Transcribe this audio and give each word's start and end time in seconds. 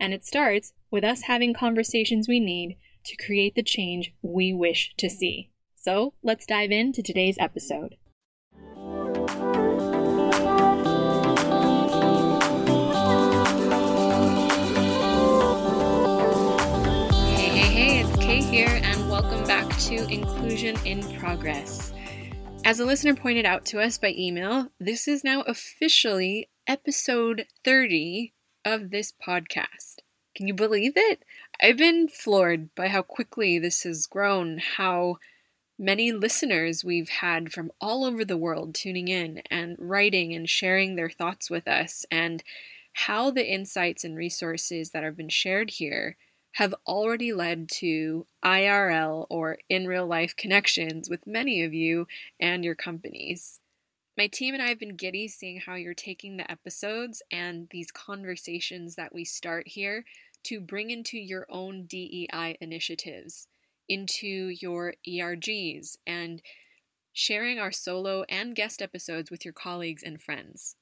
And 0.00 0.12
it 0.12 0.24
starts 0.24 0.72
with 0.90 1.04
us 1.04 1.22
having 1.22 1.54
conversations 1.54 2.28
we 2.28 2.40
need 2.40 2.76
to 3.04 3.16
create 3.16 3.54
the 3.54 3.62
change 3.62 4.12
we 4.22 4.52
wish 4.52 4.92
to 4.98 5.08
see. 5.08 5.50
So 5.76 6.14
let's 6.22 6.46
dive 6.46 6.70
into 6.70 7.02
today's 7.02 7.36
episode. 7.38 7.96
Hey, 17.36 17.48
hey, 17.48 17.68
hey, 17.68 18.00
it's 18.00 18.16
Kay 18.16 18.42
here, 18.42 18.80
and 18.82 19.08
welcome 19.08 19.44
back 19.44 19.68
to 19.80 20.06
Inclusion 20.08 20.76
in 20.84 21.02
Progress. 21.18 21.92
As 22.64 22.80
a 22.80 22.86
listener 22.86 23.14
pointed 23.14 23.44
out 23.44 23.66
to 23.66 23.80
us 23.80 23.98
by 23.98 24.14
email, 24.16 24.68
this 24.80 25.06
is 25.06 25.22
now 25.22 25.42
officially 25.42 26.48
episode 26.66 27.44
30 27.62 28.32
of 28.64 28.90
this 28.90 29.12
podcast. 29.12 29.96
Can 30.34 30.48
you 30.48 30.54
believe 30.54 30.94
it? 30.96 31.24
I've 31.62 31.76
been 31.76 32.08
floored 32.08 32.74
by 32.74 32.88
how 32.88 33.02
quickly 33.02 33.58
this 33.58 33.84
has 33.84 34.06
grown, 34.06 34.58
how 34.58 35.18
many 35.78 36.12
listeners 36.12 36.84
we've 36.84 37.08
had 37.08 37.52
from 37.52 37.70
all 37.80 38.04
over 38.04 38.24
the 38.24 38.36
world 38.36 38.74
tuning 38.74 39.08
in 39.08 39.42
and 39.50 39.76
writing 39.78 40.32
and 40.34 40.48
sharing 40.48 40.96
their 40.96 41.10
thoughts 41.10 41.50
with 41.50 41.68
us, 41.68 42.04
and 42.10 42.42
how 42.94 43.30
the 43.30 43.46
insights 43.46 44.04
and 44.04 44.16
resources 44.16 44.90
that 44.90 45.02
have 45.02 45.16
been 45.16 45.28
shared 45.28 45.70
here 45.70 46.16
have 46.52 46.74
already 46.86 47.32
led 47.32 47.68
to 47.68 48.24
IRL 48.44 49.26
or 49.28 49.58
in 49.68 49.86
real 49.86 50.06
life 50.06 50.36
connections 50.36 51.10
with 51.10 51.26
many 51.26 51.62
of 51.64 51.74
you 51.74 52.06
and 52.38 52.64
your 52.64 52.76
companies. 52.76 53.60
My 54.16 54.28
team 54.28 54.54
and 54.54 54.62
I 54.62 54.68
have 54.68 54.78
been 54.78 54.94
giddy 54.94 55.26
seeing 55.26 55.58
how 55.58 55.74
you're 55.74 55.92
taking 55.92 56.36
the 56.36 56.48
episodes 56.48 57.20
and 57.32 57.66
these 57.70 57.90
conversations 57.90 58.94
that 58.94 59.12
we 59.12 59.24
start 59.24 59.66
here 59.66 60.04
to 60.44 60.60
bring 60.60 60.90
into 60.90 61.18
your 61.18 61.46
own 61.48 61.86
DEI 61.86 62.56
initiatives, 62.60 63.48
into 63.88 64.54
your 64.60 64.94
ERGs, 65.06 65.96
and 66.06 66.42
sharing 67.12 67.58
our 67.58 67.72
solo 67.72 68.24
and 68.28 68.54
guest 68.54 68.80
episodes 68.80 69.32
with 69.32 69.44
your 69.44 69.54
colleagues 69.54 70.04
and 70.04 70.22
friends. 70.22 70.76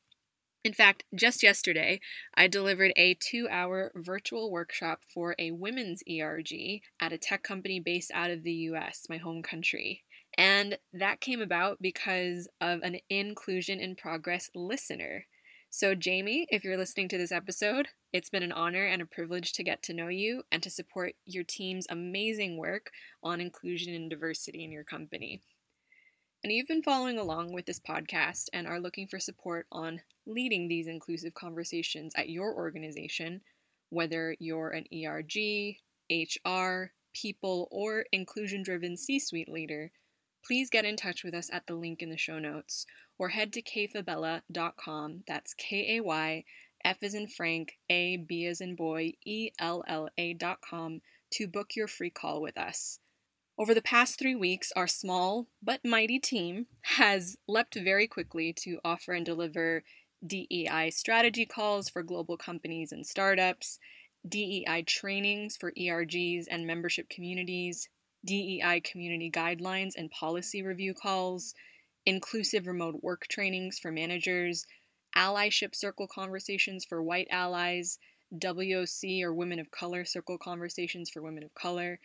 In 0.62 0.74
fact, 0.74 1.04
just 1.14 1.42
yesterday, 1.42 2.00
I 2.34 2.48
delivered 2.48 2.92
a 2.96 3.14
two 3.14 3.48
hour 3.50 3.92
virtual 3.94 4.50
workshop 4.50 5.04
for 5.12 5.34
a 5.38 5.52
women's 5.52 6.02
ERG 6.08 6.82
at 7.00 7.12
a 7.12 7.18
tech 7.18 7.42
company 7.42 7.80
based 7.80 8.10
out 8.12 8.30
of 8.30 8.42
the 8.42 8.52
US, 8.52 9.06
my 9.08 9.16
home 9.16 9.42
country. 9.42 10.04
And 10.38 10.78
that 10.94 11.20
came 11.20 11.42
about 11.42 11.82
because 11.82 12.48
of 12.60 12.80
an 12.82 12.98
Inclusion 13.10 13.80
in 13.80 13.96
Progress 13.96 14.50
listener. 14.54 15.26
So, 15.68 15.94
Jamie, 15.94 16.46
if 16.50 16.64
you're 16.64 16.76
listening 16.76 17.08
to 17.08 17.18
this 17.18 17.32
episode, 17.32 17.88
it's 18.12 18.30
been 18.30 18.42
an 18.42 18.52
honor 18.52 18.84
and 18.84 19.00
a 19.00 19.06
privilege 19.06 19.52
to 19.54 19.62
get 19.64 19.82
to 19.84 19.94
know 19.94 20.08
you 20.08 20.42
and 20.52 20.62
to 20.62 20.70
support 20.70 21.14
your 21.24 21.44
team's 21.44 21.86
amazing 21.88 22.58
work 22.58 22.90
on 23.22 23.40
inclusion 23.40 23.94
and 23.94 24.10
diversity 24.10 24.64
in 24.64 24.70
your 24.70 24.84
company. 24.84 25.40
And 26.44 26.52
you've 26.52 26.66
been 26.66 26.82
following 26.82 27.18
along 27.18 27.52
with 27.52 27.66
this 27.66 27.80
podcast 27.80 28.48
and 28.52 28.66
are 28.66 28.80
looking 28.80 29.06
for 29.06 29.18
support 29.18 29.66
on 29.70 30.02
leading 30.26 30.68
these 30.68 30.88
inclusive 30.88 31.34
conversations 31.34 32.12
at 32.16 32.28
your 32.28 32.54
organization, 32.54 33.40
whether 33.90 34.34
you're 34.40 34.70
an 34.70 34.86
ERG, 34.92 35.76
HR, 36.10 36.92
people, 37.14 37.68
or 37.70 38.04
inclusion 38.12 38.62
driven 38.62 38.96
C 38.96 39.18
suite 39.18 39.48
leader, 39.48 39.92
please 40.44 40.70
get 40.70 40.84
in 40.84 40.96
touch 40.96 41.24
with 41.24 41.34
us 41.34 41.50
at 41.52 41.66
the 41.66 41.74
link 41.74 42.02
in 42.02 42.10
the 42.10 42.16
show 42.16 42.38
notes 42.38 42.86
or 43.18 43.30
head 43.30 43.52
to 43.52 43.62
kayfabella.com. 43.62 45.24
That's 45.26 45.54
K 45.54 45.96
A 45.96 46.00
Y 46.02 46.44
F 46.84 47.02
as 47.02 47.14
in 47.14 47.28
Frank, 47.28 47.78
A, 47.88 48.16
B 48.16 48.46
as 48.46 48.60
in 48.60 48.74
boy, 48.74 49.12
E 49.24 49.50
L 49.58 49.84
L 49.86 50.08
A.com 50.18 51.00
to 51.30 51.48
book 51.48 51.76
your 51.76 51.88
free 51.88 52.10
call 52.10 52.42
with 52.42 52.58
us. 52.58 52.98
Over 53.58 53.74
the 53.74 53.82
past 53.82 54.18
three 54.18 54.34
weeks, 54.34 54.72
our 54.74 54.86
small 54.86 55.46
but 55.62 55.84
mighty 55.84 56.18
team 56.18 56.66
has 56.82 57.36
leapt 57.46 57.74
very 57.74 58.08
quickly 58.08 58.52
to 58.60 58.80
offer 58.84 59.12
and 59.12 59.24
deliver 59.24 59.84
DEI 60.26 60.90
strategy 60.90 61.46
calls 61.46 61.88
for 61.88 62.02
global 62.02 62.36
companies 62.36 62.92
and 62.92 63.06
startups, 63.06 63.78
DEI 64.26 64.84
trainings 64.86 65.56
for 65.56 65.72
ERGs 65.72 66.46
and 66.50 66.66
membership 66.66 67.08
communities, 67.08 67.88
DEI 68.24 68.80
community 68.84 69.30
guidelines 69.30 69.92
and 69.96 70.10
policy 70.10 70.62
review 70.62 70.94
calls, 70.94 71.54
inclusive 72.06 72.66
remote 72.66 73.02
work 73.02 73.26
trainings 73.28 73.78
for 73.78 73.90
managers, 73.90 74.66
allyship 75.16 75.74
circle 75.74 76.06
conversations 76.06 76.84
for 76.84 77.02
white 77.02 77.28
allies, 77.30 77.98
WOC 78.34 79.22
or 79.22 79.34
Women 79.34 79.58
of 79.58 79.70
Color 79.70 80.04
circle 80.04 80.38
conversations 80.38 81.10
for 81.10 81.20
women 81.20 81.42
of 81.42 81.52
color, 81.54 81.98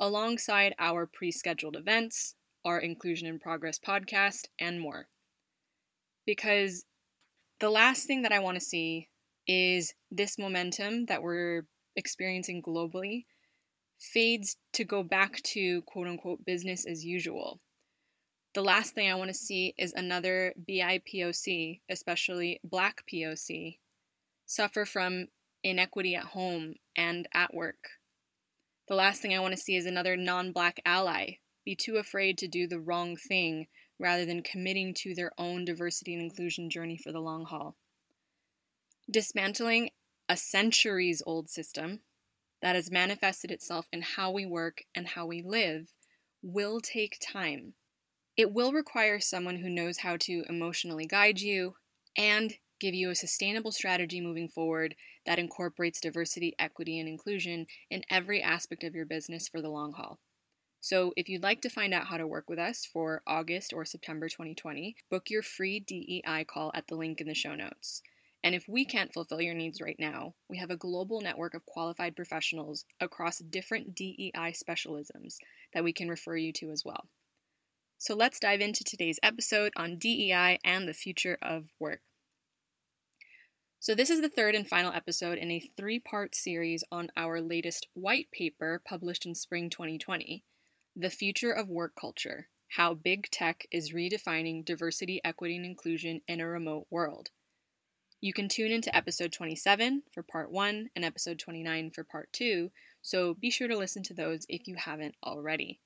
alongside 0.00 0.74
our 0.78 1.06
pre 1.06 1.30
scheduled 1.30 1.76
events, 1.76 2.34
our 2.64 2.78
Inclusion 2.78 3.26
in 3.26 3.38
Progress 3.38 3.78
podcast, 3.78 4.46
and 4.58 4.80
more. 4.80 5.08
Because 6.24 6.84
the 7.60 7.70
last 7.70 8.06
thing 8.06 8.22
that 8.22 8.32
I 8.32 8.38
want 8.38 8.56
to 8.56 8.64
see 8.64 9.08
is 9.46 9.94
this 10.10 10.38
momentum 10.38 11.06
that 11.06 11.22
we're 11.22 11.66
experiencing 11.96 12.62
globally 12.62 13.26
fades 13.98 14.56
to 14.72 14.84
go 14.84 15.02
back 15.02 15.40
to 15.42 15.82
quote 15.82 16.06
unquote 16.06 16.44
business 16.44 16.86
as 16.86 17.04
usual. 17.04 17.60
The 18.54 18.62
last 18.62 18.94
thing 18.94 19.10
I 19.10 19.16
want 19.16 19.28
to 19.28 19.34
see 19.34 19.74
is 19.76 19.92
another 19.92 20.54
BIPOC, 20.68 21.80
especially 21.90 22.60
Black 22.62 23.02
POC, 23.12 23.78
suffer 24.46 24.84
from 24.84 25.26
inequity 25.64 26.14
at 26.14 26.24
home 26.24 26.74
and 26.96 27.26
at 27.34 27.52
work. 27.52 27.88
The 28.86 28.94
last 28.94 29.22
thing 29.22 29.34
I 29.34 29.40
want 29.40 29.54
to 29.56 29.60
see 29.60 29.76
is 29.76 29.86
another 29.86 30.16
non 30.16 30.52
Black 30.52 30.80
ally 30.84 31.38
be 31.64 31.74
too 31.74 31.96
afraid 31.96 32.38
to 32.38 32.48
do 32.48 32.66
the 32.66 32.78
wrong 32.78 33.16
thing 33.16 33.66
rather 33.98 34.26
than 34.26 34.42
committing 34.42 34.92
to 34.94 35.14
their 35.14 35.32
own 35.38 35.64
diversity 35.64 36.14
and 36.14 36.22
inclusion 36.22 36.68
journey 36.68 36.96
for 36.96 37.10
the 37.10 37.20
long 37.20 37.44
haul. 37.44 37.76
Dismantling 39.10 39.90
a 40.28 40.36
centuries 40.36 41.22
old 41.26 41.48
system 41.48 42.00
that 42.62 42.76
has 42.76 42.90
manifested 42.90 43.50
itself 43.50 43.86
in 43.92 44.02
how 44.02 44.30
we 44.30 44.46
work 44.46 44.82
and 44.94 45.08
how 45.08 45.26
we 45.26 45.42
live 45.42 45.92
will 46.42 46.80
take 46.80 47.18
time. 47.20 47.74
It 48.36 48.52
will 48.52 48.72
require 48.72 49.20
someone 49.20 49.56
who 49.56 49.70
knows 49.70 49.98
how 49.98 50.16
to 50.18 50.44
emotionally 50.48 51.06
guide 51.06 51.40
you 51.40 51.74
and 52.16 52.54
give 52.80 52.94
you 52.94 53.10
a 53.10 53.14
sustainable 53.14 53.72
strategy 53.72 54.20
moving 54.20 54.48
forward 54.48 54.94
that 55.24 55.38
incorporates 55.38 56.00
diversity, 56.00 56.54
equity, 56.58 56.98
and 56.98 57.08
inclusion 57.08 57.66
in 57.90 58.04
every 58.10 58.42
aspect 58.42 58.84
of 58.84 58.94
your 58.94 59.06
business 59.06 59.48
for 59.48 59.62
the 59.62 59.70
long 59.70 59.92
haul. 59.92 60.18
So, 60.80 61.14
if 61.16 61.30
you'd 61.30 61.42
like 61.42 61.62
to 61.62 61.70
find 61.70 61.94
out 61.94 62.08
how 62.08 62.18
to 62.18 62.26
work 62.26 62.50
with 62.50 62.58
us 62.58 62.84
for 62.84 63.22
August 63.26 63.72
or 63.72 63.86
September 63.86 64.28
2020, 64.28 64.96
book 65.10 65.30
your 65.30 65.42
free 65.42 65.80
DEI 65.80 66.44
call 66.46 66.72
at 66.74 66.88
the 66.88 66.94
link 66.94 67.22
in 67.22 67.26
the 67.26 67.34
show 67.34 67.54
notes. 67.54 68.02
And 68.44 68.54
if 68.54 68.68
we 68.68 68.84
can't 68.84 69.12
fulfill 69.12 69.40
your 69.40 69.54
needs 69.54 69.80
right 69.80 69.96
now, 69.98 70.34
we 70.50 70.58
have 70.58 70.70
a 70.70 70.76
global 70.76 71.22
network 71.22 71.54
of 71.54 71.64
qualified 71.64 72.14
professionals 72.14 72.84
across 73.00 73.38
different 73.38 73.94
DEI 73.94 74.52
specialisms 74.52 75.38
that 75.72 75.82
we 75.82 75.94
can 75.94 76.10
refer 76.10 76.36
you 76.36 76.52
to 76.52 76.70
as 76.70 76.84
well. 76.84 77.08
So 77.96 78.14
let's 78.14 78.38
dive 78.38 78.60
into 78.60 78.84
today's 78.84 79.18
episode 79.22 79.72
on 79.76 79.96
DEI 79.96 80.58
and 80.62 80.86
the 80.86 80.92
future 80.92 81.38
of 81.40 81.70
work. 81.80 82.02
So, 83.80 83.94
this 83.94 84.10
is 84.10 84.20
the 84.20 84.30
third 84.30 84.54
and 84.54 84.68
final 84.68 84.92
episode 84.92 85.36
in 85.38 85.50
a 85.50 85.60
three 85.76 85.98
part 85.98 86.34
series 86.34 86.84
on 86.92 87.08
our 87.16 87.40
latest 87.40 87.88
white 87.94 88.30
paper 88.30 88.80
published 88.86 89.26
in 89.26 89.34
spring 89.34 89.68
2020 89.68 90.44
The 90.94 91.10
Future 91.10 91.52
of 91.52 91.68
Work 91.68 91.94
Culture 91.98 92.48
how 92.76 92.92
big 92.92 93.30
tech 93.30 93.66
is 93.70 93.92
redefining 93.92 94.64
diversity, 94.64 95.20
equity, 95.24 95.56
and 95.56 95.64
inclusion 95.64 96.20
in 96.26 96.40
a 96.40 96.46
remote 96.46 96.86
world. 96.90 97.30
You 98.24 98.32
can 98.32 98.48
tune 98.48 98.72
into 98.72 98.96
episode 98.96 99.32
27 99.32 100.04
for 100.10 100.22
part 100.22 100.50
1 100.50 100.88
and 100.96 101.04
episode 101.04 101.38
29 101.38 101.90
for 101.90 102.04
part 102.04 102.32
2, 102.32 102.70
so 103.02 103.34
be 103.34 103.50
sure 103.50 103.68
to 103.68 103.76
listen 103.76 104.02
to 104.04 104.14
those 104.14 104.46
if 104.48 104.66
you 104.66 104.76
haven't 104.76 105.14
already. 105.22 105.78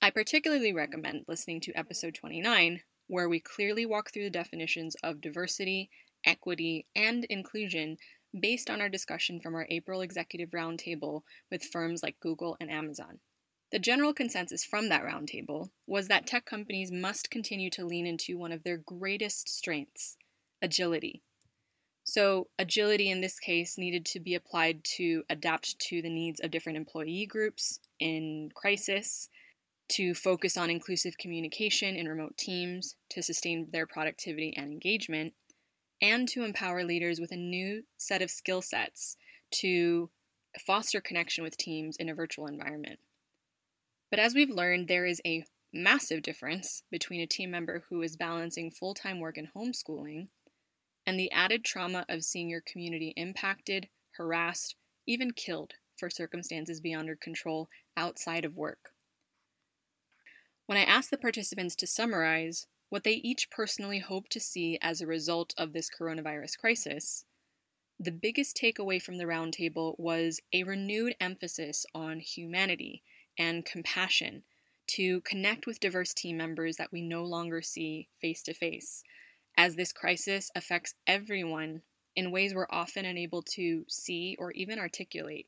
I 0.00 0.10
particularly 0.10 0.72
recommend 0.72 1.26
listening 1.28 1.60
to 1.60 1.72
episode 1.74 2.16
29, 2.16 2.82
where 3.06 3.28
we 3.28 3.38
clearly 3.38 3.86
walk 3.86 4.10
through 4.10 4.24
the 4.24 4.30
definitions 4.30 4.96
of 5.04 5.20
diversity, 5.20 5.88
equity, 6.24 6.84
and 6.96 7.22
inclusion 7.26 7.96
based 8.36 8.68
on 8.68 8.80
our 8.80 8.88
discussion 8.88 9.38
from 9.38 9.54
our 9.54 9.68
April 9.70 10.00
executive 10.00 10.50
roundtable 10.50 11.22
with 11.48 11.62
firms 11.62 12.02
like 12.02 12.18
Google 12.18 12.56
and 12.58 12.72
Amazon. 12.72 13.20
The 13.70 13.78
general 13.78 14.12
consensus 14.12 14.64
from 14.64 14.88
that 14.88 15.04
roundtable 15.04 15.70
was 15.86 16.08
that 16.08 16.26
tech 16.26 16.44
companies 16.44 16.90
must 16.90 17.30
continue 17.30 17.70
to 17.70 17.86
lean 17.86 18.04
into 18.04 18.36
one 18.36 18.50
of 18.50 18.64
their 18.64 18.78
greatest 18.78 19.48
strengths 19.48 20.16
agility. 20.60 21.22
So, 22.04 22.48
agility 22.58 23.10
in 23.10 23.20
this 23.20 23.38
case 23.38 23.78
needed 23.78 24.04
to 24.06 24.20
be 24.20 24.34
applied 24.34 24.82
to 24.96 25.22
adapt 25.30 25.78
to 25.78 26.02
the 26.02 26.10
needs 26.10 26.40
of 26.40 26.50
different 26.50 26.76
employee 26.76 27.26
groups 27.26 27.78
in 28.00 28.50
crisis, 28.54 29.28
to 29.90 30.14
focus 30.14 30.56
on 30.56 30.70
inclusive 30.70 31.16
communication 31.18 31.96
in 31.96 32.08
remote 32.08 32.36
teams, 32.36 32.96
to 33.10 33.22
sustain 33.22 33.68
their 33.72 33.86
productivity 33.86 34.54
and 34.56 34.72
engagement, 34.72 35.34
and 36.00 36.28
to 36.28 36.44
empower 36.44 36.82
leaders 36.82 37.20
with 37.20 37.30
a 37.30 37.36
new 37.36 37.84
set 37.98 38.22
of 38.22 38.30
skill 38.30 38.62
sets 38.62 39.16
to 39.50 40.10
foster 40.66 41.00
connection 41.00 41.44
with 41.44 41.56
teams 41.56 41.96
in 41.96 42.08
a 42.08 42.14
virtual 42.14 42.46
environment. 42.46 42.98
But 44.10 44.18
as 44.18 44.34
we've 44.34 44.50
learned, 44.50 44.88
there 44.88 45.06
is 45.06 45.22
a 45.24 45.44
massive 45.72 46.22
difference 46.22 46.82
between 46.90 47.20
a 47.20 47.26
team 47.26 47.50
member 47.50 47.84
who 47.88 48.02
is 48.02 48.16
balancing 48.16 48.70
full 48.70 48.94
time 48.94 49.20
work 49.20 49.38
and 49.38 49.48
homeschooling 49.54 50.28
and 51.06 51.18
the 51.18 51.30
added 51.32 51.64
trauma 51.64 52.04
of 52.08 52.24
seeing 52.24 52.48
your 52.48 52.60
community 52.60 53.12
impacted, 53.16 53.88
harassed, 54.16 54.76
even 55.06 55.32
killed 55.32 55.74
for 55.96 56.10
circumstances 56.10 56.80
beyond 56.80 57.06
your 57.06 57.16
control 57.16 57.68
outside 57.96 58.44
of 58.44 58.56
work. 58.56 58.92
When 60.66 60.78
I 60.78 60.84
asked 60.84 61.10
the 61.10 61.18
participants 61.18 61.76
to 61.76 61.86
summarize 61.86 62.66
what 62.88 63.04
they 63.04 63.14
each 63.14 63.50
personally 63.50 63.98
hope 63.98 64.28
to 64.28 64.40
see 64.40 64.78
as 64.80 65.00
a 65.00 65.06
result 65.06 65.54
of 65.56 65.72
this 65.72 65.90
coronavirus 65.90 66.58
crisis, 66.58 67.24
the 67.98 68.10
biggest 68.10 68.56
takeaway 68.56 69.00
from 69.00 69.16
the 69.16 69.24
roundtable 69.24 69.98
was 69.98 70.40
a 70.52 70.62
renewed 70.62 71.14
emphasis 71.20 71.86
on 71.94 72.20
humanity 72.20 73.02
and 73.38 73.64
compassion 73.64 74.42
to 74.88 75.20
connect 75.22 75.66
with 75.66 75.80
diverse 75.80 76.12
team 76.12 76.36
members 76.36 76.76
that 76.76 76.92
we 76.92 77.00
no 77.00 77.24
longer 77.24 77.62
see 77.62 78.08
face 78.20 78.42
to 78.42 78.52
face, 78.52 79.02
as 79.56 79.76
this 79.76 79.92
crisis 79.92 80.50
affects 80.54 80.94
everyone 81.06 81.82
in 82.14 82.30
ways 82.30 82.54
we're 82.54 82.66
often 82.70 83.04
unable 83.04 83.42
to 83.42 83.84
see 83.88 84.36
or 84.38 84.52
even 84.52 84.78
articulate, 84.78 85.46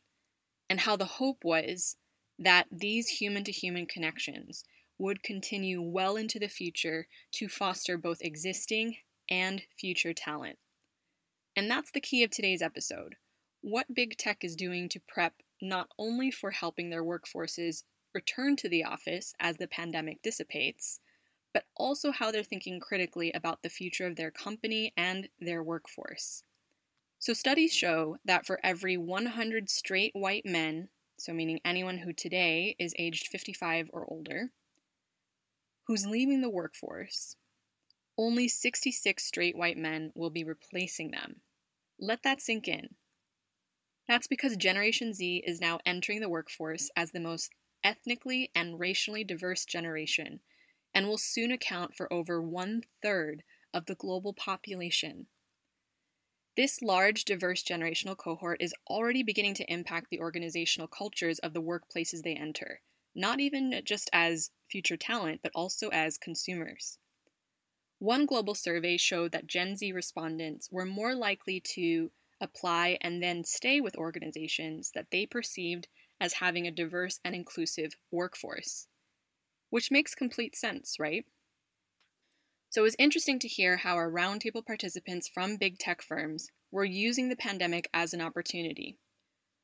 and 0.71 0.81
how 0.81 0.97
the 0.97 1.05
hope 1.05 1.45
was 1.45 1.97
that 2.39 2.67
these 2.71 3.09
human 3.09 3.45
to 3.45 3.53
human 3.53 3.87
connections 3.87 4.65
would 4.99 5.23
continue 5.23 5.83
well 5.83 6.17
into 6.17 6.39
the 6.39 6.49
future 6.49 7.07
to 7.33 7.49
foster 7.49 7.99
both 7.99 8.23
existing 8.23 8.97
and 9.29 9.63
future 9.79 10.13
talent. 10.13 10.59
And 11.57 11.71
that's 11.71 11.91
the 11.91 12.01
key 12.01 12.25
of 12.25 12.31
today's 12.31 12.63
episode 12.63 13.17
what 13.65 13.95
big 13.95 14.15
tech 14.19 14.45
is 14.45 14.57
doing 14.57 14.91
to 14.91 15.01
prep 15.09 15.33
not 15.63 15.89
only 15.99 16.31
for 16.31 16.51
helping 16.51 16.91
their 16.91 17.03
workforces 17.03 17.83
return 18.15 18.57
to 18.57 18.69
the 18.69 18.85
office 18.85 19.33
as 19.41 19.57
the 19.57 19.67
pandemic 19.67 20.21
dissipates, 20.21 21.01
but 21.55 21.67
also 21.77 22.13
how 22.13 22.31
they're 22.31 22.45
thinking 22.45 22.81
critically 22.81 23.33
about 23.33 23.63
the 23.63 23.71
future 23.71 24.07
of 24.07 24.17
their 24.17 24.31
company 24.33 24.93
and 24.99 25.31
their 25.41 25.63
workforce. 25.63 26.45
So, 27.19 27.33
studies 27.33 27.75
show 27.75 28.19
that 28.27 28.47
for 28.47 28.61
every 28.63 28.99
100 28.99 29.71
straight 29.71 30.15
white 30.15 30.47
men, 30.47 30.91
so 31.19 31.33
meaning 31.33 31.61
anyone 31.65 31.99
who 31.99 32.13
today 32.13 32.77
is 32.79 32.95
aged 32.99 33.29
55 33.29 33.91
or 33.95 34.05
older, 34.11 34.53
who's 35.87 36.07
leaving 36.07 36.43
the 36.43 36.51
workforce, 36.51 37.37
only 38.19 38.49
66 38.49 39.25
straight 39.25 39.57
white 39.57 39.79
men 39.79 40.13
will 40.15 40.31
be 40.31 40.45
replacing 40.45 41.13
them. 41.13 41.43
Let 41.99 42.23
that 42.25 42.41
sink 42.41 42.69
in. 42.69 42.97
That's 44.09 44.27
because 44.27 44.57
Generation 44.57 45.13
Z 45.15 45.45
is 45.47 45.61
now 45.61 45.79
entering 45.87 46.21
the 46.21 46.29
workforce 46.29 46.91
as 46.97 47.13
the 47.13 47.21
most 47.21 47.53
ethnically 47.83 48.51
and 48.55 48.81
racially 48.81 49.25
diverse 49.25 49.67
generation 49.67 50.41
and 50.95 51.09
will 51.09 51.19
soon 51.19 51.51
account 51.51 51.95
for 51.97 52.13
over 52.13 52.41
one 52.41 52.85
third 53.03 53.45
of 53.73 53.87
the 53.87 53.95
global 53.95 54.33
population. 54.33 55.29
This 56.57 56.83
large, 56.83 57.25
diverse 57.25 57.63
generational 57.63 58.17
cohort 58.17 58.61
is 58.61 58.75
already 58.89 59.23
beginning 59.23 59.55
to 59.55 59.73
impact 59.73 60.11
the 60.11 60.19
organizational 60.19 60.89
cultures 60.89 61.39
of 61.39 61.53
the 61.53 61.63
workplaces 61.63 62.23
they 62.23 62.35
enter, 62.35 62.83
not 63.15 63.39
even 63.39 63.81
just 63.85 64.11
as 64.13 64.51
future 64.69 64.97
talent, 64.97 65.43
but 65.43 65.53
also 65.55 65.91
as 65.91 66.19
consumers. 66.19 66.99
One 67.99 68.25
global 68.25 68.55
survey 68.55 68.97
showed 68.97 69.33
that 69.33 69.49
Gen 69.49 69.75
Z 69.77 69.91
respondents 69.91 70.71
were 70.71 70.87
more 70.87 71.13
likely 71.17 71.61
to 71.75 72.13
apply 72.41 72.99
and 73.01 73.21
then 73.21 73.43
stay 73.43 73.81
with 73.81 73.97
organizations 73.97 74.93
that 74.93 75.11
they 75.11 75.27
perceived 75.27 75.89
as 76.21 76.35
having 76.35 76.69
a 76.69 76.71
diverse 76.71 77.19
and 77.25 77.35
inclusive 77.35 77.97
workforce. 78.13 78.87
Which 79.75 79.91
makes 79.91 80.15
complete 80.15 80.55
sense, 80.55 81.01
right? 81.01 81.25
So 82.71 82.83
it 82.83 82.85
was 82.85 82.97
interesting 82.97 83.41
to 83.41 83.49
hear 83.49 83.79
how 83.79 83.97
our 83.97 84.09
roundtable 84.09 84.65
participants 84.65 85.27
from 85.27 85.57
big 85.57 85.81
tech 85.81 86.01
firms 86.01 86.47
were 86.71 86.85
using 86.85 87.29
the 87.29 87.35
pandemic 87.35 87.91
as 87.93 88.15
an 88.15 88.21
opportunity 88.21 88.99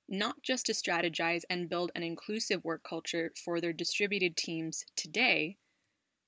not 0.08 0.42
just 0.42 0.66
to 0.66 0.72
strategize 0.72 1.42
and 1.48 1.68
build 1.68 1.92
an 1.94 2.02
inclusive 2.02 2.64
work 2.64 2.82
culture 2.82 3.32
for 3.44 3.60
their 3.60 3.72
distributed 3.72 4.36
teams 4.36 4.84
today, 4.96 5.56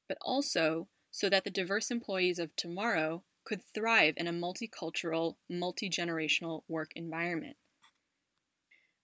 but 0.09 0.17
also 0.23 0.87
so 1.11 1.29
that 1.29 1.43
the 1.43 1.51
diverse 1.51 1.91
employees 1.91 2.39
of 2.39 2.55
tomorrow 2.55 3.25
could 3.45 3.61
thrive 3.75 4.15
in 4.17 4.29
a 4.29 4.33
multicultural, 4.33 5.35
multi 5.51 5.91
generational 5.91 6.63
work 6.69 6.93
environment. 6.95 7.57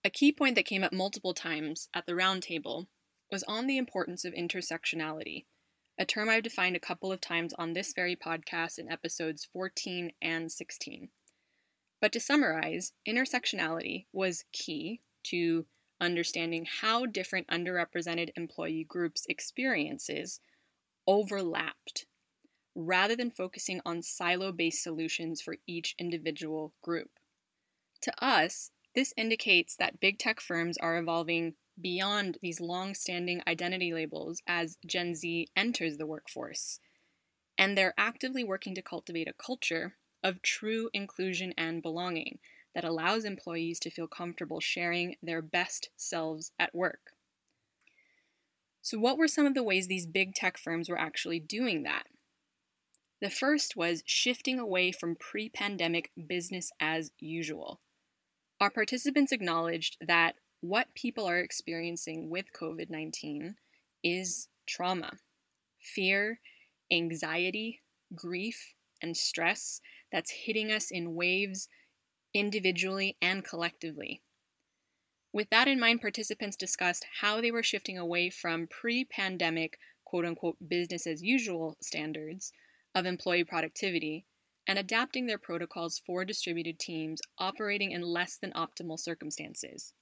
A 0.05 0.09
key 0.09 0.31
point 0.31 0.55
that 0.55 0.65
came 0.65 0.85
up 0.85 0.93
multiple 0.93 1.33
times 1.33 1.89
at 1.93 2.05
the 2.05 2.13
roundtable 2.13 2.87
was 3.31 3.43
on 3.43 3.67
the 3.67 3.77
importance 3.77 4.25
of 4.25 4.33
intersectionality, 4.33 5.45
a 5.97 6.05
term 6.05 6.29
I've 6.29 6.43
defined 6.43 6.75
a 6.75 6.79
couple 6.79 7.11
of 7.11 7.21
times 7.21 7.53
on 7.57 7.73
this 7.73 7.93
very 7.93 8.15
podcast 8.15 8.79
in 8.79 8.89
episodes 8.89 9.47
14 9.51 10.11
and 10.21 10.51
16. 10.51 11.09
But 12.01 12.13
to 12.13 12.19
summarize, 12.19 12.93
intersectionality 13.07 14.05
was 14.13 14.45
key 14.53 15.01
to 15.25 15.65
understanding 15.99 16.65
how 16.81 17.05
different 17.05 17.47
underrepresented 17.47 18.29
employee 18.37 18.85
groups' 18.87 19.25
experiences 19.27 20.39
overlapped, 21.05 22.05
rather 22.75 23.15
than 23.15 23.31
focusing 23.31 23.81
on 23.85 24.01
silo 24.01 24.53
based 24.53 24.81
solutions 24.81 25.41
for 25.41 25.57
each 25.67 25.95
individual 25.99 26.73
group. 26.81 27.09
To 28.03 28.23
us, 28.23 28.71
this 28.95 29.13
indicates 29.17 29.75
that 29.75 29.99
big 29.99 30.17
tech 30.17 30.39
firms 30.39 30.77
are 30.77 30.97
evolving 30.97 31.55
beyond 31.81 32.37
these 32.41 32.59
long 32.59 32.93
standing 32.93 33.41
identity 33.47 33.93
labels 33.93 34.41
as 34.47 34.77
Gen 34.85 35.15
Z 35.15 35.47
enters 35.55 35.97
the 35.97 36.07
workforce, 36.07 36.79
and 37.57 37.77
they're 37.77 37.93
actively 37.97 38.43
working 38.43 38.75
to 38.75 38.81
cultivate 38.81 39.27
a 39.27 39.33
culture 39.33 39.95
of 40.23 40.41
true 40.41 40.89
inclusion 40.93 41.53
and 41.57 41.81
belonging 41.81 42.39
that 42.75 42.83
allows 42.83 43.25
employees 43.25 43.79
to 43.79 43.89
feel 43.89 44.07
comfortable 44.07 44.59
sharing 44.59 45.15
their 45.21 45.41
best 45.41 45.89
selves 45.95 46.51
at 46.59 46.75
work. 46.75 47.13
So, 48.81 48.97
what 48.97 49.17
were 49.17 49.27
some 49.27 49.45
of 49.45 49.53
the 49.53 49.63
ways 49.63 49.87
these 49.87 50.07
big 50.07 50.33
tech 50.33 50.57
firms 50.57 50.89
were 50.89 50.99
actually 50.99 51.39
doing 51.39 51.83
that? 51.83 52.07
The 53.21 53.29
first 53.29 53.75
was 53.75 54.03
shifting 54.05 54.59
away 54.59 54.91
from 54.91 55.15
pre 55.15 55.49
pandemic 55.49 56.11
business 56.27 56.71
as 56.79 57.11
usual. 57.19 57.81
Our 58.61 58.69
participants 58.69 59.31
acknowledged 59.31 59.97
that 60.01 60.35
what 60.61 60.93
people 60.93 61.25
are 61.25 61.39
experiencing 61.39 62.29
with 62.29 62.45
COVID 62.59 62.89
19 62.89 63.55
is 64.03 64.47
trauma, 64.67 65.19
fear, 65.79 66.39
anxiety, 66.91 67.81
grief, 68.15 68.73
and 69.01 69.15
stress 69.15 69.79
that's 70.11 70.31
hitting 70.31 70.71
us 70.71 70.91
in 70.91 71.15
waves 71.15 71.69
individually 72.33 73.17
and 73.21 73.43
collectively. 73.43 74.21
With 75.31 75.49
that 75.51 75.67
in 75.67 75.79
mind, 75.79 76.01
participants 76.01 76.57
discussed 76.57 77.05
how 77.21 77.39
they 77.39 77.51
were 77.51 77.63
shifting 77.63 77.97
away 77.97 78.29
from 78.29 78.67
pre 78.67 79.05
pandemic, 79.05 79.77
quote 80.03 80.25
unquote, 80.25 80.57
business 80.67 81.05
as 81.05 81.21
usual 81.21 81.77
standards 81.81 82.51
of 82.95 83.05
employee 83.05 83.43
productivity 83.43 84.25
and 84.67 84.77
adapting 84.77 85.27
their 85.27 85.37
protocols 85.37 86.01
for 86.05 86.25
distributed 86.25 86.79
teams 86.79 87.21
operating 87.37 87.91
in 87.91 88.01
less 88.01 88.37
than 88.37 88.51
optimal 88.53 88.99
circumstances. 88.99 89.93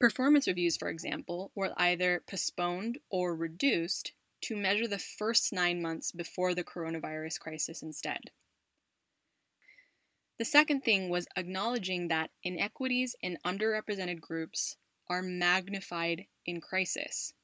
Performance 0.00 0.48
reviews, 0.48 0.78
for 0.78 0.88
example, 0.88 1.52
were 1.54 1.74
either 1.76 2.24
postponed 2.26 2.98
or 3.10 3.36
reduced 3.36 4.12
to 4.40 4.56
measure 4.56 4.88
the 4.88 4.98
first 4.98 5.52
nine 5.52 5.82
months 5.82 6.10
before 6.10 6.54
the 6.54 6.64
coronavirus 6.64 7.38
crisis 7.38 7.82
instead. 7.82 8.30
The 10.38 10.46
second 10.46 10.84
thing 10.84 11.10
was 11.10 11.28
acknowledging 11.36 12.08
that 12.08 12.30
inequities 12.42 13.14
in 13.20 13.36
underrepresented 13.44 14.22
groups 14.22 14.76
are 15.10 15.20
magnified 15.20 16.24
in 16.46 16.62
crisis. 16.62 17.34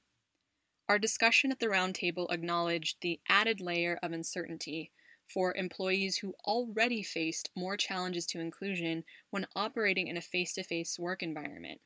Our 0.88 0.98
discussion 0.98 1.52
at 1.52 1.58
the 1.58 1.66
roundtable 1.66 2.32
acknowledged 2.32 3.02
the 3.02 3.20
added 3.28 3.60
layer 3.60 3.98
of 4.02 4.12
uncertainty 4.12 4.92
for 5.28 5.54
employees 5.54 6.16
who 6.18 6.34
already 6.46 7.02
faced 7.02 7.50
more 7.54 7.76
challenges 7.76 8.24
to 8.28 8.40
inclusion 8.40 9.04
when 9.28 9.46
operating 9.54 10.06
in 10.06 10.16
a 10.16 10.22
face 10.22 10.54
to 10.54 10.62
face 10.62 10.98
work 10.98 11.22
environment. 11.22 11.82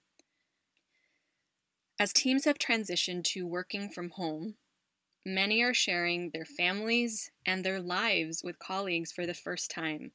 As 2.00 2.14
teams 2.14 2.46
have 2.46 2.58
transitioned 2.58 3.24
to 3.24 3.46
working 3.46 3.90
from 3.90 4.08
home, 4.08 4.54
many 5.26 5.62
are 5.62 5.74
sharing 5.74 6.30
their 6.30 6.46
families 6.46 7.30
and 7.44 7.62
their 7.62 7.78
lives 7.78 8.42
with 8.42 8.58
colleagues 8.58 9.12
for 9.12 9.26
the 9.26 9.34
first 9.34 9.70
time 9.70 10.12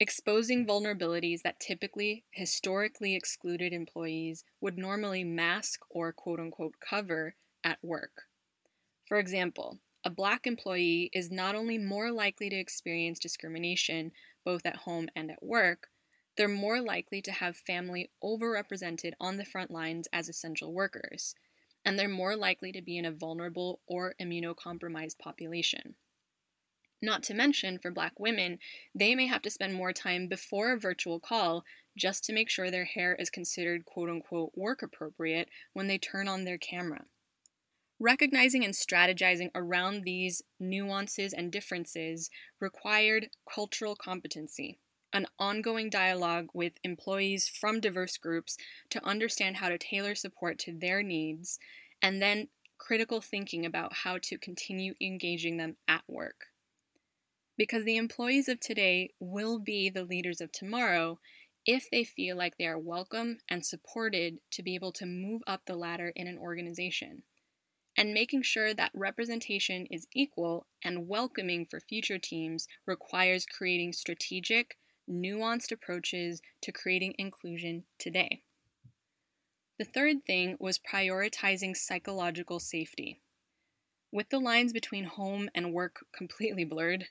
exposing 0.00 0.66
vulnerabilities 0.66 1.42
that 1.42 1.60
typically 1.60 2.24
historically 2.32 3.14
excluded 3.14 3.72
employees 3.72 4.42
would 4.60 4.76
normally 4.76 5.22
mask 5.22 5.82
or 5.88 6.12
quote 6.12 6.40
unquote 6.40 6.74
cover 6.80 7.36
at 7.62 7.78
work. 7.84 8.22
For 9.06 9.20
example, 9.20 9.78
a 10.02 10.10
black 10.10 10.48
employee 10.48 11.10
is 11.12 11.30
not 11.30 11.54
only 11.54 11.78
more 11.78 12.10
likely 12.10 12.50
to 12.50 12.56
experience 12.56 13.20
discrimination 13.20 14.10
both 14.44 14.66
at 14.66 14.74
home 14.74 15.08
and 15.14 15.30
at 15.30 15.44
work, 15.44 15.91
they're 16.36 16.48
more 16.48 16.80
likely 16.80 17.20
to 17.22 17.32
have 17.32 17.56
family 17.56 18.10
overrepresented 18.22 19.12
on 19.20 19.36
the 19.36 19.44
front 19.44 19.70
lines 19.70 20.08
as 20.12 20.28
essential 20.28 20.72
workers, 20.72 21.34
and 21.84 21.98
they're 21.98 22.08
more 22.08 22.36
likely 22.36 22.72
to 22.72 22.82
be 22.82 22.96
in 22.96 23.04
a 23.04 23.12
vulnerable 23.12 23.80
or 23.86 24.14
immunocompromised 24.20 25.18
population. 25.18 25.94
Not 27.04 27.24
to 27.24 27.34
mention, 27.34 27.80
for 27.80 27.90
Black 27.90 28.20
women, 28.20 28.60
they 28.94 29.16
may 29.16 29.26
have 29.26 29.42
to 29.42 29.50
spend 29.50 29.74
more 29.74 29.92
time 29.92 30.28
before 30.28 30.72
a 30.72 30.78
virtual 30.78 31.18
call 31.18 31.64
just 31.96 32.24
to 32.24 32.32
make 32.32 32.48
sure 32.48 32.70
their 32.70 32.84
hair 32.84 33.16
is 33.16 33.28
considered 33.28 33.84
quote 33.84 34.08
unquote 34.08 34.52
work 34.54 34.82
appropriate 34.82 35.48
when 35.72 35.88
they 35.88 35.98
turn 35.98 36.28
on 36.28 36.44
their 36.44 36.58
camera. 36.58 37.04
Recognizing 37.98 38.64
and 38.64 38.72
strategizing 38.72 39.50
around 39.54 40.04
these 40.04 40.42
nuances 40.58 41.32
and 41.32 41.52
differences 41.52 42.30
required 42.60 43.30
cultural 43.52 43.96
competency, 43.96 44.78
an 45.12 45.26
ongoing 45.38 45.90
dialogue 45.90 46.48
with 46.54 46.72
employees 46.84 47.48
from 47.48 47.80
diverse 47.80 48.16
groups 48.16 48.56
to 48.90 49.04
understand 49.04 49.56
how 49.56 49.68
to 49.68 49.78
tailor 49.78 50.14
support 50.14 50.58
to 50.60 50.72
their 50.72 51.02
needs, 51.02 51.58
and 52.00 52.22
then 52.22 52.48
critical 52.78 53.20
thinking 53.20 53.64
about 53.64 53.92
how 53.92 54.18
to 54.22 54.38
continue 54.38 54.94
engaging 55.00 55.56
them 55.56 55.76
at 55.86 56.02
work 56.08 56.46
because 57.56 57.84
the 57.84 57.96
employees 57.96 58.48
of 58.48 58.58
today 58.60 59.10
will 59.20 59.58
be 59.58 59.90
the 59.90 60.04
leaders 60.04 60.40
of 60.40 60.50
tomorrow 60.52 61.18
if 61.64 61.88
they 61.90 62.02
feel 62.02 62.36
like 62.36 62.56
they 62.58 62.66
are 62.66 62.78
welcome 62.78 63.38
and 63.48 63.64
supported 63.64 64.38
to 64.50 64.62
be 64.62 64.74
able 64.74 64.92
to 64.92 65.06
move 65.06 65.42
up 65.46 65.60
the 65.66 65.76
ladder 65.76 66.12
in 66.16 66.26
an 66.26 66.38
organization. 66.38 67.22
And 67.96 68.14
making 68.14 68.42
sure 68.42 68.72
that 68.74 68.90
representation 68.94 69.86
is 69.90 70.06
equal 70.14 70.66
and 70.82 71.06
welcoming 71.06 71.66
for 71.66 71.78
future 71.78 72.18
teams 72.18 72.66
requires 72.86 73.46
creating 73.46 73.92
strategic, 73.92 74.78
nuanced 75.08 75.72
approaches 75.72 76.40
to 76.62 76.72
creating 76.72 77.14
inclusion 77.18 77.84
today. 77.98 78.42
The 79.78 79.84
third 79.84 80.24
thing 80.24 80.56
was 80.60 80.78
prioritizing 80.78 81.76
psychological 81.76 82.60
safety. 82.60 83.20
With 84.12 84.28
the 84.28 84.38
lines 84.38 84.72
between 84.72 85.04
home 85.04 85.48
and 85.54 85.72
work 85.72 86.04
completely 86.16 86.64
blurred, 86.64 87.08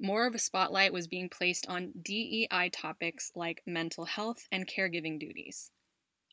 more 0.00 0.26
of 0.26 0.34
a 0.34 0.38
spotlight 0.38 0.92
was 0.92 1.06
being 1.06 1.28
placed 1.28 1.66
on 1.68 1.92
DEI 2.02 2.70
topics 2.72 3.32
like 3.34 3.62
mental 3.66 4.06
health 4.06 4.48
and 4.50 4.66
caregiving 4.66 5.18
duties. 5.18 5.70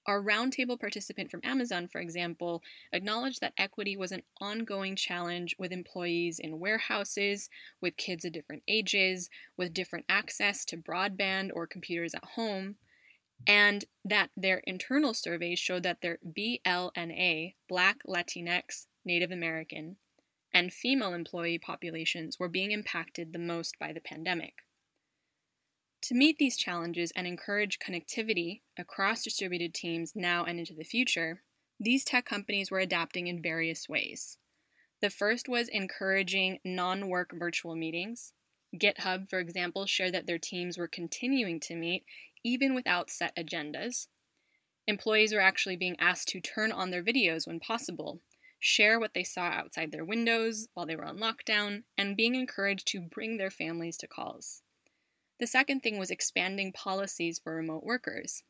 Our 0.08 0.24
roundtable 0.24 0.80
participant 0.80 1.30
from 1.30 1.42
Amazon, 1.44 1.90
for 1.90 2.00
example, 2.00 2.64
acknowledged 2.94 3.42
that 3.42 3.54
equity 3.58 3.98
was 3.98 4.14
an 4.14 4.24
ongoing 4.40 4.96
challenge 4.96 5.54
with 5.60 5.74
employees 5.74 6.40
in 6.40 6.60
warehouses, 6.60 7.50
with 7.82 7.98
kids 7.98 8.24
of 8.24 8.32
different 8.32 8.64
ages, 8.70 9.30
with 9.58 9.74
different 9.74 10.06
access 10.08 10.64
to 10.66 10.78
broadband 10.78 11.52
or 11.54 11.68
computers 11.68 12.14
at 12.14 12.24
home, 12.24 12.78
and 13.46 13.84
that 14.06 14.30
their 14.38 14.60
internal 14.60 15.14
surveys 15.14 15.60
showed 15.60 15.84
that 15.84 16.00
their 16.00 16.20
BLNA, 16.26 17.56
Black, 17.68 17.98
Latinx, 18.08 18.88
Native 19.04 19.32
American, 19.32 19.98
and 20.54 20.72
female 20.72 21.14
employee 21.14 21.60
populations 21.60 22.40
were 22.40 22.48
being 22.48 22.72
impacted 22.72 23.34
the 23.34 23.40
most 23.40 23.78
by 23.78 23.92
the 23.92 24.00
pandemic. 24.00 24.64
To 26.08 26.16
meet 26.16 26.38
these 26.38 26.56
challenges 26.56 27.12
and 27.18 27.28
encourage 27.28 27.80
connectivity 27.80 28.62
across 28.78 29.26
distributed 29.26 29.74
teams 29.74 30.16
now 30.16 30.46
and 30.46 30.58
into 30.58 30.74
the 30.74 30.86
future, 30.86 31.44
these 31.82 32.06
tech 32.06 32.24
companies 32.24 32.72
were 32.72 32.80
adapting 32.80 33.28
in 33.28 33.42
various 33.42 33.90
ways. 33.90 34.38
The 35.02 35.10
first 35.10 35.50
was 35.50 35.68
encouraging 35.68 36.60
non 36.64 37.10
work 37.10 37.34
virtual 37.34 37.76
meetings. 37.76 38.32
GitHub, 38.74 39.30
for 39.30 39.40
example, 39.40 39.86
shared 39.86 40.14
that 40.14 40.28
their 40.28 40.38
teams 40.38 40.78
were 40.78 40.88
continuing 40.88 41.60
to 41.60 41.76
meet 41.76 42.06
even 42.42 42.74
without 42.74 43.10
set 43.10 43.36
agendas. 43.36 44.08
Employees 44.88 45.34
were 45.34 45.42
actually 45.42 45.76
being 45.76 46.00
asked 46.00 46.30
to 46.30 46.40
turn 46.40 46.72
on 46.72 46.90
their 46.90 47.04
videos 47.04 47.46
when 47.46 47.60
possible, 47.60 48.22
share 48.62 48.98
what 48.98 49.14
they 49.14 49.26
saw 49.26 49.48
outside 49.48 49.92
their 49.92 50.06
windows 50.06 50.70
while 50.74 50.86
they 50.86 50.96
were 50.96 51.04
on 51.04 51.20
lockdown, 51.20 51.84
and 51.98 52.16
being 52.16 52.36
encouraged 52.36 52.88
to 52.88 53.02
bring 53.02 53.36
their 53.36 53.52
families 53.52 53.98
to 53.98 54.08
calls. 54.08 54.64
The 55.40 55.48
second 55.48 55.82
thing 55.82 56.00
was 56.00 56.10
expanding 56.10 56.72
policies 56.74 57.40
for 57.40 57.56
remote 57.56 57.84
workers. 57.84 58.44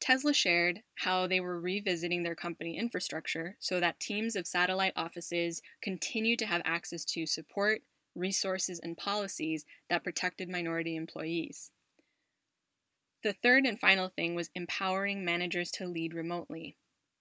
Tesla 0.00 0.34
shared 0.34 0.82
how 0.96 1.28
they 1.28 1.38
were 1.38 1.60
revisiting 1.60 2.24
their 2.24 2.34
company 2.34 2.76
infrastructure 2.76 3.56
so 3.60 3.78
that 3.78 4.00
teams 4.00 4.34
of 4.34 4.48
satellite 4.48 4.94
offices 4.96 5.62
continue 5.80 6.36
to 6.36 6.46
have 6.46 6.62
access 6.64 7.04
to 7.04 7.24
support, 7.24 7.82
resources, 8.16 8.80
and 8.82 8.96
policies 8.96 9.64
that 9.88 10.02
protected 10.02 10.48
minority 10.48 10.96
employees. 10.96 11.70
The 13.22 13.32
third 13.32 13.64
and 13.64 13.78
final 13.78 14.08
thing 14.08 14.34
was 14.34 14.50
empowering 14.56 15.24
managers 15.24 15.70
to 15.72 15.86
lead 15.86 16.12
remotely. 16.12 16.76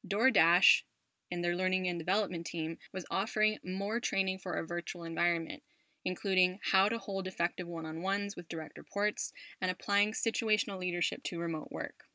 DoorDash 0.07 0.81
and 1.29 1.43
their 1.43 1.55
learning 1.55 1.88
and 1.88 2.00
development 2.00 2.48
team 2.48 2.79
was 2.91 3.05
offering 3.12 3.60
more 3.63 4.00
training 4.00 4.39
for 4.39 4.53
a 4.53 4.65
virtual 4.65 5.03
environment, 5.03 5.62
including 6.05 6.60
how 6.72 6.89
to 6.89 6.98
hold 6.98 7.27
effective 7.27 7.67
one 7.67 7.86
on 7.86 8.01
ones 8.01 8.36
with 8.36 8.50
direct 8.50 8.77
reports 8.77 9.34
and 9.62 9.70
applying 9.70 10.13
situational 10.13 10.79
leadership 10.79 11.24
to 11.24 11.39
remote 11.39 11.70
work. 11.72 12.05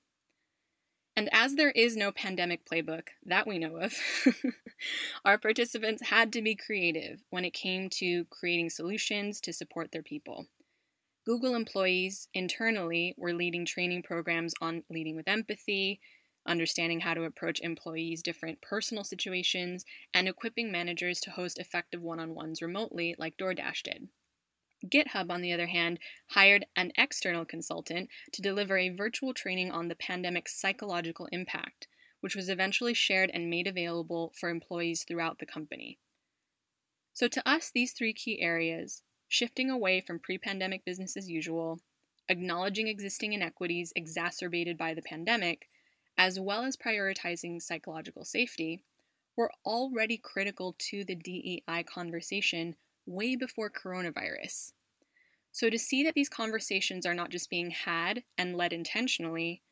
And 1.16 1.30
as 1.32 1.54
there 1.54 1.70
is 1.70 1.96
no 1.96 2.12
pandemic 2.12 2.66
playbook 2.70 3.08
that 3.24 3.46
we 3.46 3.58
know 3.58 3.76
of, 3.76 3.94
our 5.24 5.38
participants 5.38 6.08
had 6.08 6.30
to 6.34 6.42
be 6.42 6.54
creative 6.54 7.22
when 7.30 7.46
it 7.46 7.54
came 7.54 7.88
to 7.90 8.26
creating 8.26 8.68
solutions 8.68 9.40
to 9.40 9.52
support 9.54 9.92
their 9.92 10.02
people. 10.02 10.46
Google 11.24 11.54
employees 11.54 12.28
internally 12.34 13.14
were 13.16 13.32
leading 13.32 13.64
training 13.64 14.02
programs 14.02 14.54
on 14.60 14.84
leading 14.90 15.16
with 15.16 15.26
empathy, 15.26 16.00
understanding 16.46 17.00
how 17.00 17.14
to 17.14 17.24
approach 17.24 17.60
employees' 17.60 18.22
different 18.22 18.62
personal 18.62 19.04
situations, 19.04 19.84
and 20.14 20.28
equipping 20.28 20.70
managers 20.70 21.20
to 21.20 21.30
host 21.30 21.58
effective 21.58 22.02
one 22.02 22.20
on 22.20 22.34
ones 22.34 22.62
remotely, 22.62 23.14
like 23.18 23.36
DoorDash 23.36 23.82
did. 23.82 24.08
GitHub, 24.84 25.30
on 25.30 25.40
the 25.40 25.52
other 25.52 25.66
hand, 25.66 25.98
hired 26.28 26.66
an 26.76 26.92
external 26.96 27.44
consultant 27.44 28.10
to 28.32 28.42
deliver 28.42 28.76
a 28.76 28.90
virtual 28.90 29.32
training 29.32 29.70
on 29.70 29.88
the 29.88 29.96
pandemic's 29.96 30.54
psychological 30.54 31.28
impact, 31.32 31.88
which 32.20 32.36
was 32.36 32.48
eventually 32.48 32.94
shared 32.94 33.30
and 33.32 33.50
made 33.50 33.66
available 33.66 34.32
for 34.38 34.48
employees 34.48 35.04
throughout 35.04 35.38
the 35.38 35.46
company. 35.46 35.98
So, 37.12 37.28
to 37.28 37.48
us, 37.48 37.70
these 37.70 37.92
three 37.92 38.12
key 38.12 38.40
areas 38.40 39.02
shifting 39.28 39.70
away 39.70 40.00
from 40.00 40.18
pre 40.18 40.38
pandemic 40.38 40.84
business 40.84 41.16
as 41.16 41.30
usual, 41.30 41.80
acknowledging 42.28 42.88
existing 42.88 43.32
inequities 43.32 43.92
exacerbated 43.96 44.76
by 44.76 44.92
the 44.92 45.02
pandemic, 45.02 45.68
as 46.18 46.40
well 46.40 46.64
as 46.64 46.76
prioritizing 46.76 47.60
psychological 47.60 48.24
safety, 48.24 48.82
were 49.36 49.50
already 49.64 50.16
critical 50.16 50.74
to 50.78 51.04
the 51.04 51.14
DEI 51.14 51.82
conversation 51.84 52.74
way 53.04 53.36
before 53.36 53.70
coronavirus. 53.70 54.72
So 55.52 55.70
to 55.70 55.78
see 55.78 56.02
that 56.04 56.14
these 56.14 56.28
conversations 56.28 57.06
are 57.06 57.14
not 57.14 57.30
just 57.30 57.50
being 57.50 57.70
had 57.70 58.24
and 58.36 58.56
led 58.56 58.72
intentionally, 58.72 59.62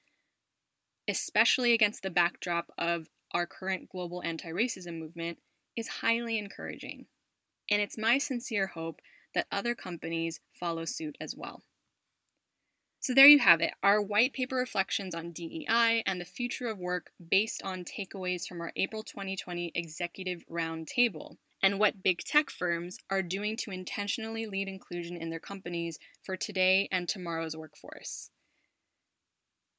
especially 1.08 1.72
against 1.72 2.02
the 2.02 2.10
backdrop 2.10 2.70
of 2.78 3.08
our 3.32 3.46
current 3.46 3.88
global 3.90 4.22
anti 4.22 4.50
racism 4.50 4.98
movement, 4.98 5.38
is 5.76 5.88
highly 5.88 6.38
encouraging. 6.38 7.06
And 7.70 7.82
it's 7.82 7.98
my 7.98 8.18
sincere 8.18 8.68
hope 8.68 9.00
that 9.34 9.46
other 9.50 9.74
companies 9.74 10.40
follow 10.58 10.84
suit 10.84 11.16
as 11.20 11.34
well. 11.36 11.62
So, 13.04 13.12
there 13.12 13.26
you 13.26 13.40
have 13.40 13.60
it 13.60 13.74
our 13.82 14.00
white 14.00 14.32
paper 14.32 14.56
reflections 14.56 15.14
on 15.14 15.32
DEI 15.32 16.02
and 16.06 16.18
the 16.18 16.24
future 16.24 16.68
of 16.68 16.78
work 16.78 17.10
based 17.30 17.62
on 17.62 17.84
takeaways 17.84 18.46
from 18.46 18.62
our 18.62 18.72
April 18.76 19.02
2020 19.02 19.72
Executive 19.74 20.42
Roundtable 20.50 21.36
and 21.62 21.78
what 21.78 22.02
big 22.02 22.20
tech 22.20 22.48
firms 22.48 22.96
are 23.10 23.20
doing 23.20 23.58
to 23.58 23.70
intentionally 23.70 24.46
lead 24.46 24.68
inclusion 24.68 25.18
in 25.18 25.28
their 25.28 25.38
companies 25.38 25.98
for 26.22 26.34
today 26.34 26.88
and 26.90 27.06
tomorrow's 27.06 27.54
workforce. 27.54 28.30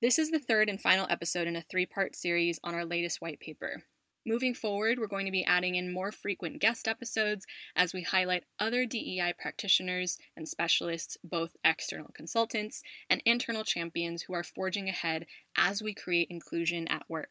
This 0.04 0.20
is 0.20 0.30
the 0.30 0.38
third 0.38 0.70
and 0.70 0.80
final 0.80 1.08
episode 1.10 1.48
in 1.48 1.56
a 1.56 1.64
three 1.64 1.88
part 1.88 2.16
series 2.16 2.60
on 2.64 2.76
our 2.76 2.86
latest 2.86 3.22
white 3.22 3.40
paper. 3.40 3.82
Moving 4.28 4.56
forward, 4.56 4.98
we're 4.98 5.06
going 5.06 5.28
to 5.28 5.32
be 5.32 5.46
adding 5.46 5.76
in 5.76 5.94
more 5.94 6.12
frequent 6.12 6.60
guest 6.60 6.88
episodes 6.88 7.46
as 7.76 7.94
we 7.94 8.02
highlight 8.02 8.46
other 8.60 8.84
DEI 8.88 9.36
practitioners 9.38 10.18
and 10.36 10.50
specialists, 10.50 11.16
both 11.24 11.56
external 11.64 12.10
consultants 12.12 12.82
and 13.08 13.22
internal 13.24 13.64
champions 13.64 14.24
who 14.24 14.34
are 14.34 14.44
forging 14.44 14.90
ahead 14.90 15.28
as 15.56 15.84
we 15.84 15.94
create 15.94 16.32
inclusion 16.32 16.88
at 16.88 17.08
work. 17.08 17.30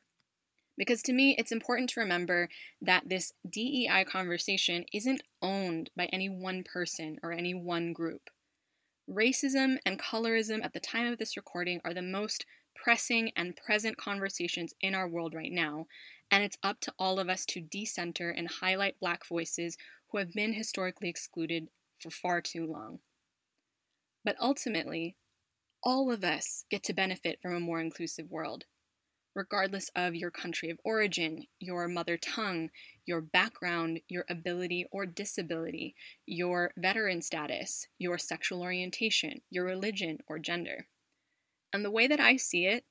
Because 0.76 1.02
to 1.02 1.12
me, 1.12 1.34
it's 1.36 1.50
important 1.50 1.90
to 1.90 2.00
remember 2.00 2.48
that 2.80 3.08
this 3.08 3.32
DEI 3.48 4.04
conversation 4.04 4.84
isn't 4.92 5.22
owned 5.42 5.90
by 5.96 6.06
any 6.06 6.28
one 6.28 6.62
person 6.62 7.18
or 7.24 7.32
any 7.32 7.54
one 7.54 7.92
group. 7.92 8.30
Racism 9.10 9.78
and 9.84 9.98
colorism 9.98 10.64
at 10.64 10.72
the 10.72 10.80
time 10.80 11.12
of 11.12 11.18
this 11.18 11.36
recording 11.36 11.80
are 11.84 11.92
the 11.92 12.02
most 12.02 12.46
pressing 12.74 13.30
and 13.36 13.56
present 13.56 13.96
conversations 13.96 14.74
in 14.80 14.94
our 14.94 15.08
world 15.08 15.34
right 15.34 15.52
now, 15.52 15.86
and 16.30 16.42
it's 16.42 16.58
up 16.62 16.80
to 16.80 16.92
all 16.98 17.18
of 17.18 17.28
us 17.28 17.44
to 17.46 17.60
decenter 17.60 18.30
and 18.30 18.48
highlight 18.48 19.00
Black 19.00 19.26
voices 19.26 19.76
who 20.10 20.18
have 20.18 20.32
been 20.32 20.52
historically 20.52 21.08
excluded 21.08 21.68
for 22.00 22.10
far 22.10 22.40
too 22.40 22.66
long. 22.66 23.00
But 24.24 24.36
ultimately, 24.40 25.16
all 25.82 26.10
of 26.10 26.24
us 26.24 26.64
get 26.70 26.82
to 26.84 26.94
benefit 26.94 27.38
from 27.42 27.54
a 27.54 27.60
more 27.60 27.80
inclusive 27.80 28.30
world, 28.30 28.64
regardless 29.34 29.90
of 29.94 30.14
your 30.14 30.30
country 30.30 30.70
of 30.70 30.78
origin, 30.84 31.44
your 31.58 31.88
mother 31.88 32.16
tongue, 32.16 32.70
your 33.04 33.20
background, 33.20 34.00
your 34.08 34.24
ability 34.30 34.86
or 34.90 35.04
disability, 35.04 35.94
your 36.24 36.72
veteran 36.76 37.20
status, 37.20 37.86
your 37.98 38.16
sexual 38.16 38.62
orientation, 38.62 39.40
your 39.50 39.64
religion 39.64 40.18
or 40.26 40.38
gender. 40.38 40.86
And 41.74 41.84
the 41.84 41.90
way 41.90 42.06
that 42.06 42.20
I 42.20 42.36
see 42.36 42.66
it, 42.66 42.84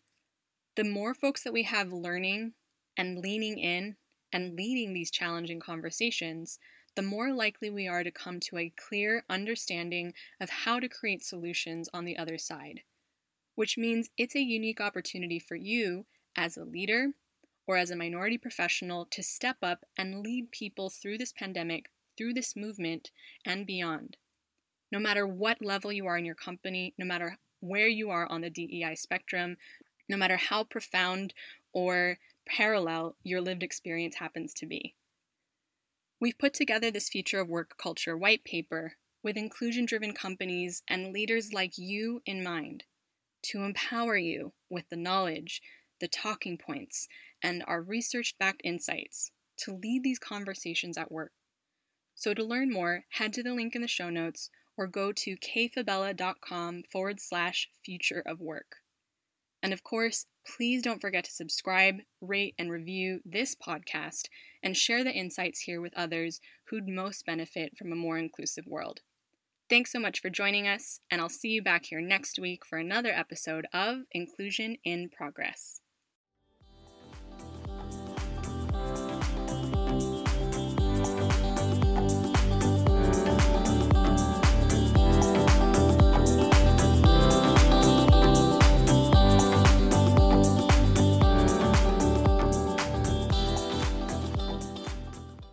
the 0.76 0.84
more 0.84 1.14
folks 1.14 1.42
that 1.44 1.54
we 1.54 1.64
have 1.64 1.94
learning 1.94 2.52
and 2.98 3.18
leaning 3.18 3.58
in 3.58 3.96
and 4.34 4.58
leading 4.58 4.92
these 4.92 5.10
challenging 5.10 5.62
conversations, 5.62 6.60
the 6.98 7.02
more 7.02 7.32
likely 7.32 7.70
we 7.70 7.88
are 7.88 8.04
to 8.04 8.12
come 8.12 8.42
to 8.42 8.58
a 8.58 8.74
clear 8.76 9.24
understanding 9.30 10.14
of 10.42 10.50
how 10.50 10.82
to 10.82 10.90
create 10.90 11.24
solutions 11.24 11.88
on 11.94 12.04
the 12.04 12.18
other 12.18 12.38
side. 12.38 12.82
Which 13.56 13.78
means 13.78 14.10
it's 14.18 14.36
a 14.36 14.42
unique 14.42 14.82
opportunity 14.82 15.40
for 15.40 15.56
you 15.56 16.06
as 16.36 16.58
a 16.58 16.66
leader 16.66 17.14
or 17.66 17.78
as 17.78 17.90
a 17.90 17.96
minority 17.96 18.38
professional 18.38 19.06
to 19.12 19.24
step 19.24 19.58
up 19.64 19.86
and 19.98 20.20
lead 20.20 20.52
people 20.52 20.90
through 20.90 21.20
this 21.20 21.32
pandemic, 21.32 21.90
through 22.18 22.34
this 22.34 22.54
movement, 22.54 23.12
and 23.46 23.66
beyond. 23.66 24.18
No 24.92 25.00
matter 25.00 25.26
what 25.26 25.64
level 25.64 25.94
you 25.94 26.06
are 26.06 26.18
in 26.18 26.26
your 26.26 26.36
company, 26.36 26.94
no 26.98 27.06
matter 27.06 27.38
where 27.64 27.88
you 27.88 28.10
are 28.10 28.30
on 28.30 28.42
the 28.42 28.50
DEI 28.50 28.94
spectrum, 28.96 29.56
no 30.10 30.18
matter 30.18 30.36
how 30.36 30.66
profound 30.66 31.34
or 31.72 32.18
parallel 32.46 33.16
your 33.24 33.40
lived 33.40 33.64
experience 33.64 34.16
happens 34.16 34.54
to 34.54 34.66
be. 34.66 34.96
We've 36.20 36.38
put 36.38 36.54
together 36.54 36.92
this 36.92 37.08
future 37.08 37.40
of 37.40 37.48
work 37.48 37.78
culture 37.78 38.18
white 38.18 38.44
paper 38.44 38.98
with 39.24 39.38
inclusion 39.38 39.86
driven 39.86 40.14
companies 40.14 40.84
and 40.90 41.14
leaders 41.14 41.54
like 41.54 41.78
you 41.78 42.22
in 42.26 42.44
mind 42.44 42.84
to 43.44 43.64
empower 43.64 44.18
you 44.18 44.52
with 44.70 44.90
the 44.90 44.98
knowledge, 44.98 45.62
the 46.02 46.10
talking 46.10 46.58
points, 46.58 47.08
and 47.42 47.64
our 47.66 47.82
research 47.82 48.36
backed 48.38 48.62
insights 48.66 49.32
to 49.58 49.74
lead 49.74 50.04
these 50.04 50.20
conversations 50.20 50.98
at 50.98 51.12
work. 51.12 51.32
So, 52.16 52.34
to 52.34 52.44
learn 52.44 52.72
more, 52.72 53.06
head 53.12 53.32
to 53.34 53.44
the 53.44 53.54
link 53.54 53.74
in 53.74 53.82
the 53.82 53.88
show 53.88 54.10
notes 54.10 54.50
or 54.78 54.88
go 54.88 55.12
to 55.12 55.38
kayfabella.com 55.38 56.84
forward 56.92 57.20
slash 57.20 57.70
future 57.84 58.24
of 58.26 58.40
work. 58.40 58.78
And 59.62 59.72
of 59.72 59.84
course, 59.84 60.26
please 60.46 60.82
don't 60.82 61.00
forget 61.00 61.24
to 61.24 61.32
subscribe, 61.32 62.00
rate, 62.20 62.54
and 62.60 62.70
review 62.70 63.22
this 63.24 63.56
podcast 63.56 64.24
and 64.62 64.76
share 64.76 65.04
the 65.04 65.14
insights 65.14 65.62
here 65.62 65.80
with 65.80 65.94
others 65.96 66.42
who'd 66.66 66.88
most 66.88 67.26
benefit 67.26 67.78
from 67.78 67.92
a 67.92 67.96
more 67.96 68.18
inclusive 68.18 68.66
world. 68.68 69.00
Thanks 69.70 69.92
so 69.92 70.00
much 70.00 70.20
for 70.20 70.30
joining 70.30 70.68
us, 70.68 71.00
and 71.10 71.22
I'll 71.22 71.30
see 71.30 71.50
you 71.50 71.64
back 71.64 71.86
here 71.86 72.02
next 72.02 72.38
week 72.38 72.66
for 72.66 72.78
another 72.78 73.12
episode 73.12 73.66
of 73.74 74.00
Inclusion 74.12 74.78
in 74.84 75.10
Progress. 75.10 75.83